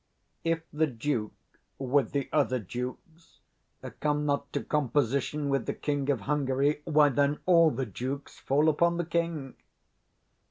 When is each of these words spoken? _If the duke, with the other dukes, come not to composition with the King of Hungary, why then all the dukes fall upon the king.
_If 0.43 0.63
the 0.73 0.87
duke, 0.87 1.31
with 1.77 2.11
the 2.11 2.27
other 2.33 2.57
dukes, 2.57 3.37
come 3.99 4.25
not 4.25 4.51
to 4.53 4.63
composition 4.63 5.47
with 5.49 5.67
the 5.67 5.75
King 5.75 6.09
of 6.09 6.21
Hungary, 6.21 6.81
why 6.85 7.09
then 7.09 7.37
all 7.45 7.69
the 7.69 7.85
dukes 7.85 8.39
fall 8.39 8.67
upon 8.67 8.97
the 8.97 9.05
king. 9.05 9.53